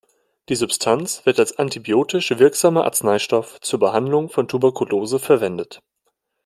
Die 0.49 0.55
Substanz 0.55 1.23
wird 1.27 1.37
als 1.39 1.59
antibiotisch 1.59 2.31
wirksamer 2.31 2.85
Arzneistoff 2.85 3.59
zur 3.61 3.77
Behandlung 3.77 4.29
von 4.31 4.47
Tuberkulose 4.47 5.19
verwendet. 5.19 5.79